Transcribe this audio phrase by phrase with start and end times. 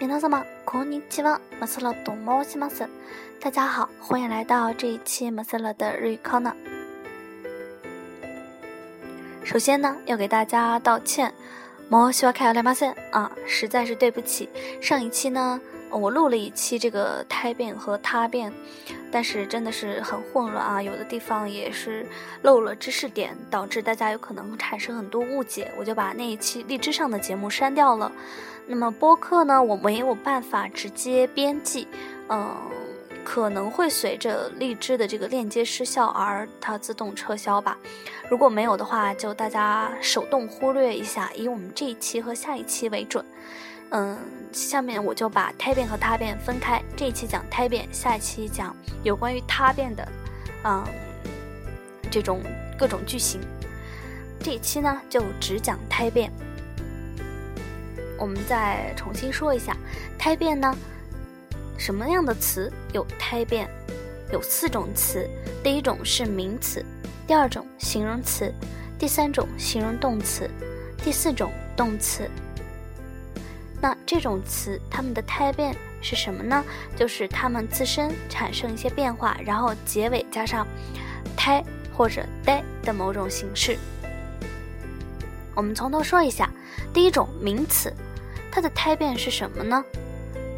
[0.00, 2.88] 皆様こんにちは、马斯乐と申します。
[3.40, 6.54] 大家好，欢迎来到这一期马斯乐的日语课呢。
[9.44, 11.32] 首先呢，要给大家道歉，
[11.90, 14.48] 申し訳ありません啊，实在是对不起。
[14.80, 18.51] 上一期呢， 我录了一期这个胎变和他变，
[19.11, 22.05] 但是真的是很混乱啊，有的地方也是
[22.41, 28.11] 漏了知识点，导致大家有可能产生很多误解，我就把那一期荔枝上的节目删掉了。
[28.67, 31.87] 那么播客呢，我没有办法直接编辑，
[32.29, 32.55] 嗯。
[33.27, 37.75] 可能会随着荔枝的这个链接失效而它自动撤销吧。
[38.29, 43.25] 如果没有的话，就大家手动忽略一下，以我们这一期和下一期为准。
[43.91, 44.17] 嗯，
[44.51, 50.07] 下面我就把胎变和他变分开，这一期讲胎变，下一期讲有关于他变的，
[50.63, 50.83] 嗯，
[52.11, 52.41] 这种
[52.77, 53.39] 各种句型。
[54.39, 56.31] 这一期呢就只讲胎变。
[58.17, 59.75] 我们再重新说一下，
[60.17, 60.75] 胎变呢。
[61.77, 63.69] 什么样的词有胎变？
[64.31, 65.29] 有四种词。
[65.63, 66.85] 第一种是名词，
[67.27, 68.53] 第二种形容词，
[68.97, 70.49] 第三种形容动词，
[71.03, 72.29] 第四种动词。
[73.85, 76.65] 那这种词它们的胎变是什么呢？
[76.95, 80.65] 就是它们自身产生一些变化，然后结尾加上
[81.37, 81.63] 胎
[81.95, 83.77] 或者呆的某种形式。
[85.53, 86.49] 我们从头说一下，
[86.91, 87.93] 第一种名词，
[88.51, 89.85] 它的胎变是什么呢？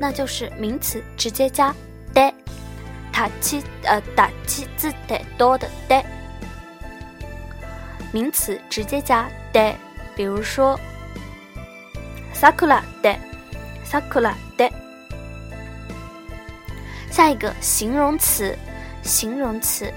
[0.00, 1.72] 那就是名词直接加
[2.12, 2.34] 的，
[3.12, 6.04] 打气呃打七字的多的的，
[8.10, 9.72] 名词直接加的，
[10.16, 10.76] 比如说
[12.42, 13.16] ，sakura 的
[13.86, 14.68] ，sakura 的。
[17.08, 18.58] 下一个形容词，
[19.04, 19.92] 形容词，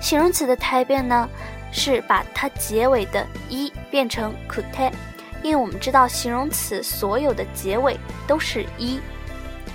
[0.00, 1.28] 形容词的胎变呢，
[1.72, 4.92] 是把它结尾的一变成 kute，
[5.42, 9.00] 因为我们知道形容词所有的结尾都是一。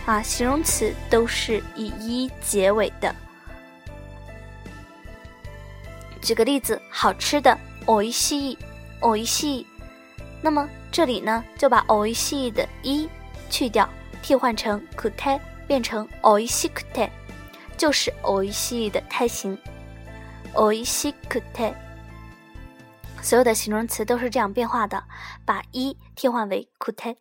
[0.05, 3.13] 啊，形容词都是以一结尾的。
[6.21, 8.01] 举个例子，好吃的 o
[10.43, 13.09] 那么这里呢，就把 o i s h i 的一
[13.49, 13.89] 去掉，
[14.21, 17.09] 替换成 kute，变成 o i s h i kute，
[17.77, 19.57] 就是 o i s h i 的胎形
[20.53, 21.73] o i s h i kute。
[23.21, 25.05] 所有的形容词都是这样变化的，
[25.45, 27.15] 把一替换为 kute。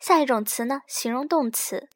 [0.00, 0.82] 下一种词呢？
[0.88, 1.88] 形容动词，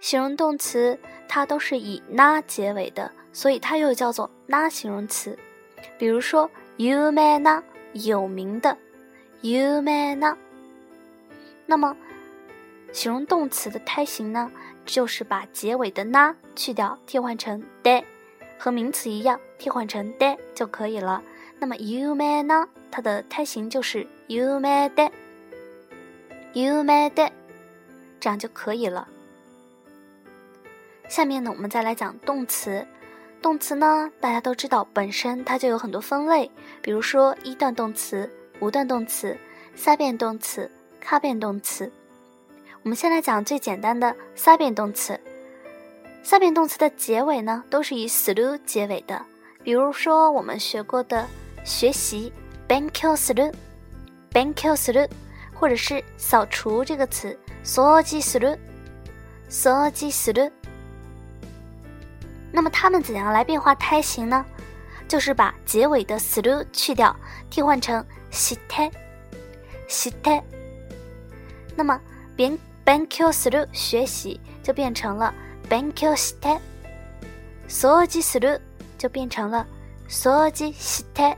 [0.00, 0.98] 形容动词
[1.28, 5.38] 它都是以 na 结尾的，所以它又叫做 na 形容词。
[5.96, 8.76] 比如说有名な，有名的
[9.40, 10.36] 有名な。
[11.66, 11.96] 那么
[12.92, 14.50] 形容动词的胎形呢，
[14.86, 18.02] 就是把结尾的 na 去掉，替换成 de，
[18.58, 21.22] 和名词一样，替换成 de 就可以了。
[21.58, 25.10] 那么有名な，它的胎形就是有名的。
[26.54, 27.30] 有名的，
[28.18, 29.06] 这样就可以了。
[31.08, 32.86] 下面呢，我们再来讲动词。
[33.40, 36.50] 动词呢，大家都知道，本身它就有很多分类，
[36.80, 38.28] 比如说一段动词、
[38.59, 39.37] 五段动词、
[39.75, 40.69] 三变动词、
[40.99, 41.91] 卡变动词。
[42.83, 45.19] 我们先来讲最简单的三变动词。
[46.23, 49.21] 三变动词的结尾呢，都是以 slu 结尾的，
[49.63, 51.27] 比如说我们学过的
[51.63, 52.31] 学习
[52.67, 55.09] bankyo slu，bankyo slu。
[55.55, 58.57] 或者是扫除这个词，掃除する，
[59.49, 60.51] 掃除する。
[62.51, 64.43] 那么它们怎样来变化胎形呢？
[65.07, 67.15] 就是把结尾的する去掉，
[67.49, 68.91] 替换成 して、
[69.87, 70.43] して。
[71.75, 71.99] 那么
[72.37, 75.33] 勉勉強する学习就变成了
[75.69, 76.59] 勉強して，
[77.67, 78.59] 掃除する
[78.97, 79.65] 就变成了
[80.09, 81.37] 掃除して。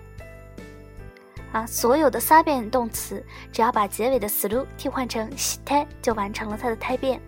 [1.52, 7.22] 啊，所有的三变动词，只要把结尾的 slu 替换成 shite，就完成了它的胎变。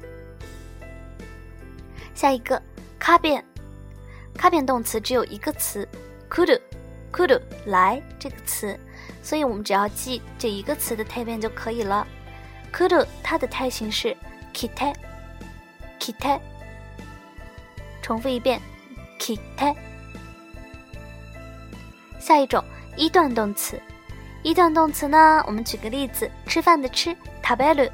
[2.14, 2.62] 下一个，
[3.00, 3.42] 卡变，
[4.34, 5.88] 卡变动词只有一个词，
[6.30, 8.78] kuru，kuru 来这个词，
[9.22, 12.08] 所以我们只要记这一个词的胎变就可以了。
[12.74, 14.16] kuru 它的胎形是
[14.54, 16.40] kite，kite，
[18.02, 18.62] 重复一遍，
[19.20, 19.76] kite。
[22.20, 22.64] 下一种
[22.96, 23.82] 一段动词。
[24.44, 25.44] 一段动词呢？
[25.46, 27.10] 我们举个例子，吃饭的吃
[27.44, 27.90] 食べる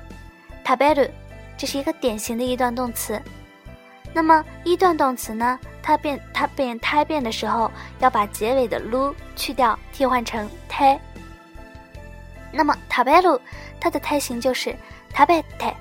[0.65, 1.09] 食べる，
[1.57, 3.19] 这是一个典型的一段动词。
[4.13, 5.59] 那么一段动词呢？
[5.81, 10.99] 它变它变胎变的时候，要把结尾的lu 去掉，替换成胎。
[12.51, 13.39] 那么食べる
[13.79, 14.75] 它的胎形就是
[15.13, 15.73] 食べて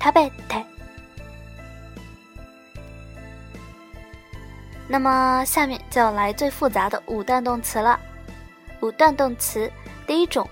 [0.00, 0.64] 食べて。
[4.86, 7.98] 那么下面就要来最复杂的五段动词了。
[8.80, 9.70] 五段动词，
[10.06, 10.46] 第一种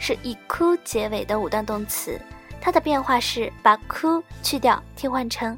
[0.00, 2.20] 是以 ku 结尾的五段动词，
[2.60, 5.56] 它的变化是把 ku 去掉，替换成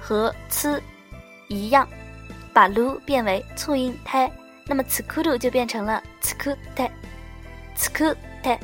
[0.00, 0.80] 和 c
[1.48, 1.88] 一样，
[2.54, 4.30] 把 lu 变为促音胎，
[4.64, 8.58] 那么 tsukuru 就变成了 tsukute，tsukute。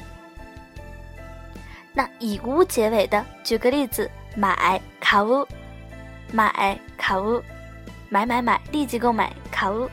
[1.99, 5.45] 那以 u 结尾的，举个例子，买卡乌，
[6.31, 7.43] 买卡乌，
[8.09, 9.91] 买买买，立即购买卡乌。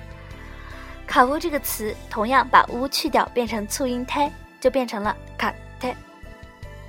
[1.07, 4.31] 卡乌这个词同样把 u 去掉，变成促音胎，
[4.61, 5.95] 就变成了卡泰，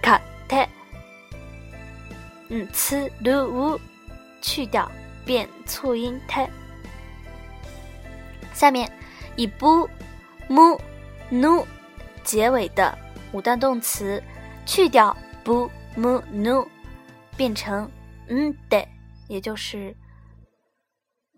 [0.03, 0.69] 卡泰。
[2.51, 3.81] 嗯，c lu
[4.43, 4.87] 去掉
[5.25, 6.47] 变促音胎。
[8.53, 8.87] 下面
[9.35, 9.89] 以 bu
[10.47, 10.79] mu
[11.31, 11.65] nu
[12.23, 12.99] 结尾的
[13.33, 14.23] 五段动词
[14.67, 16.67] 去掉 bu mu nu，
[17.37, 17.91] 变成
[18.29, 18.87] 嗯的，
[19.29, 19.97] 也就是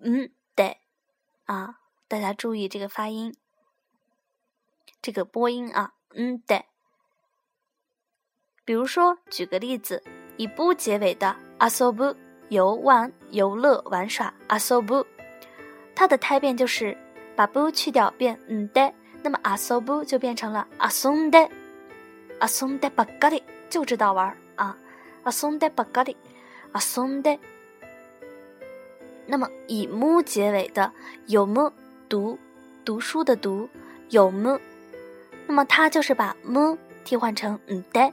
[0.00, 0.76] 嗯的
[1.44, 1.78] 啊，
[2.08, 3.34] 大家注意这个发音，
[5.00, 6.64] 这个播音啊，嗯的。
[8.64, 10.02] 比如说，举个例子。
[10.38, 12.14] 以 bu 结尾的 asobu
[12.48, 15.04] 游玩、游乐、玩耍 asobu，
[15.96, 16.96] 它的胎变就是
[17.34, 21.50] 把 bu 去掉变嗯的，那么 asobu 就变成了阿苏，day
[22.40, 24.76] asonde，asonde bagari 就知道玩啊
[25.25, 26.17] ，asonde bagari
[26.73, 27.38] asonde。
[29.26, 30.93] 那么以木结尾的
[31.26, 31.70] 有木
[32.08, 32.38] 读
[32.85, 33.69] 读书的读
[34.08, 34.58] 有木
[35.46, 38.12] 那么它就是把木替换成嗯的，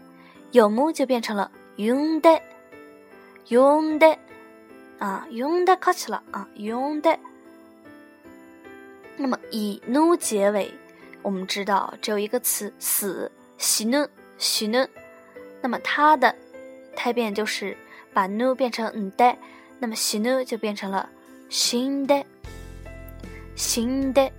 [0.52, 1.52] 有木就变成了。
[1.78, 2.42] 用的，
[3.50, 4.18] 用的，
[4.98, 7.20] 啊，用的卡起了啊，用的。
[9.18, 10.74] 那么以 nu 结尾，
[11.22, 14.08] 我们知道只有一个词死，喜怒，
[14.38, 14.88] 喜怒。
[15.62, 16.36] 那么它的
[16.96, 17.76] 胎变就是
[18.14, 19.36] 把怒变成嗯的，
[19.80, 21.10] 那么喜怒就变成了
[21.50, 22.24] 新的，
[23.56, 24.32] 新的。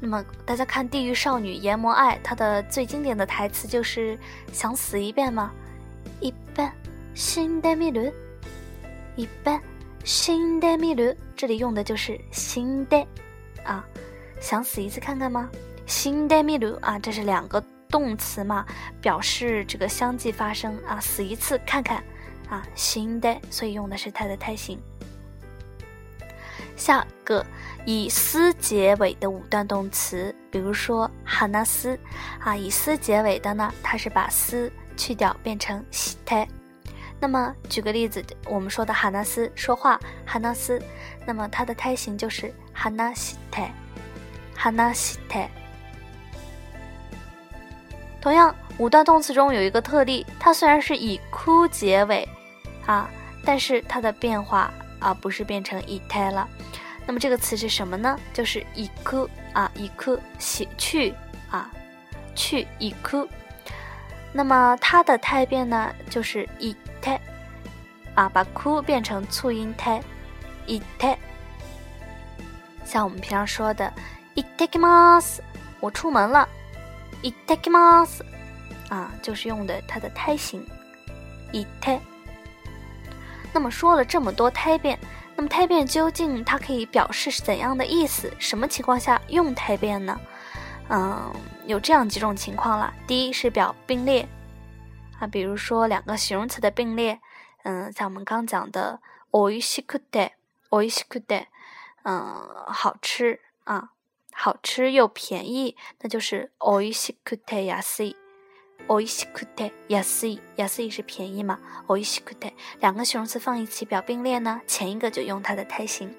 [0.00, 4.18] 那么大家看《地狱少女研磨爱》，它的最经典的台词就是
[4.52, 5.52] “想死一遍吗？”
[6.20, 6.72] 一般
[7.14, 8.10] 新的米鲁，
[9.16, 9.60] 一般
[10.04, 13.06] 新的米鲁，这里用的就是新的
[13.62, 13.84] 啊，
[14.40, 15.50] 想死一次看看吗？
[15.90, 18.64] 新的米鲁啊，这是两个动词嘛，
[19.00, 22.00] 表示这个相继发生啊，死一次看看
[22.48, 24.80] 啊，新的，所以用的是它的胎形。
[26.76, 27.44] 下个
[27.84, 31.98] 以斯结尾的五段动词，比如说哈纳斯
[32.38, 36.46] 啊，以斯结尾的呢，它是把斯去掉变成西泰。
[37.18, 40.80] 那么举个例子，我们说的哈纳斯说话哈纳斯，
[41.26, 43.74] 那么它的胎形就是哈纳西泰，
[44.54, 45.50] 哈纳西泰。
[48.21, 52.27] 同样，五段动词中有一个特例，它虽然是以 ku 结尾
[52.85, 53.09] 啊，
[53.43, 54.71] 但是它的变化。
[54.97, 56.47] 而不是变成一胎了，
[57.05, 58.17] 那么这个词是什么呢？
[58.33, 61.13] 就是一哭啊，一哭洗去
[61.51, 61.69] 啊，
[62.33, 63.27] 去一哭。
[64.31, 67.19] 那么它的胎变呢，就是一胎
[68.15, 70.01] 啊，把哭变成促音胎，
[70.65, 71.15] 一胎。
[72.83, 73.91] 像我们平常说的“
[74.33, 75.39] いってきます”，
[75.81, 76.47] 我出门了，“
[77.21, 78.23] いってきます”，
[78.89, 80.63] 啊，就是用的它的胎形“
[81.51, 81.99] いって”。
[83.53, 84.99] 那么说了这么多胎变，
[85.35, 88.31] 那么胎变究竟它可以表示是怎样的意思？
[88.37, 90.19] 什么情况下用胎变呢？
[90.89, 91.33] 嗯，
[91.65, 92.93] 有这样几种情况了。
[93.07, 94.27] 第一是表并列，
[95.19, 97.19] 啊，比如说两个形容词的并列，
[97.63, 98.99] 嗯，像我们刚讲的“
[99.31, 100.31] おいしくて”，“
[100.69, 101.45] おいしくて”，
[102.03, 102.21] 嗯，
[102.67, 103.89] 好吃啊，
[104.39, 108.15] 好吃又便宜，那就是“おいしくて安い”。
[108.87, 111.57] おいしくて安い，安い是便宜嘛？
[111.87, 116.13] おいしくて两个形容词放一起表并列呢，前一个就用它的胎形。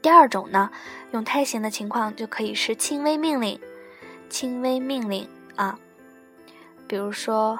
[0.00, 0.70] 第二种呢，
[1.12, 3.60] 用胎形的情况就可以是轻微命令，
[4.30, 5.78] 轻微命令啊，
[6.86, 7.58] 比如说，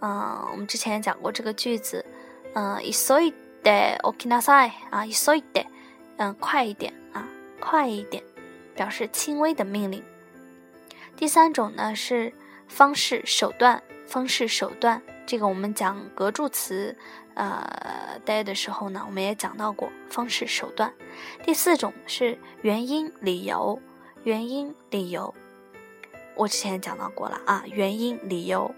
[0.00, 2.04] 嗯，我们之前讲过这个句子，
[2.54, 3.32] 嗯，急い
[3.62, 5.66] で起きなさい啊，急いで，
[6.18, 7.26] 嗯，快一点啊，
[7.60, 8.22] 快一点，
[8.75, 10.03] 表示轻微的命令。
[11.15, 12.33] 第三种呢是
[12.67, 16.97] 方式手段，方式手段，这个我们讲格助词。
[17.33, 20.93] 呃，待的时候呢，我们也讲到过方式手段。
[21.43, 23.81] 第四种是原因理由，
[24.23, 25.33] 原因理由，
[26.35, 28.75] 我之前也讲到过了啊，原因理由。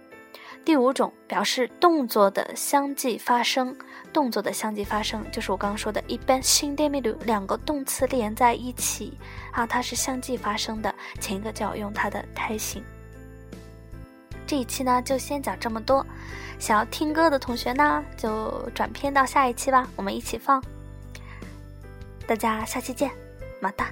[0.65, 3.75] 第五种表示动作的相继发生，
[4.13, 9.17] 动作的相继发生就是我刚刚说的一般新 d e m i d 两个动词连在一起
[9.51, 12.81] 啊，它是相继发生的，前一个就要用它的胎形。
[14.47, 16.05] 这一期呢，就先讲这么多。
[16.59, 20.63] 想要听歌的同学呢，就转片到下一期吧，我们一起放。
[22.25, 23.11] 大家下期见，
[23.59, 23.89] 马达。